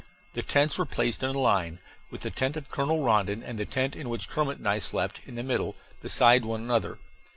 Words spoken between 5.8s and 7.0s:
beside one another.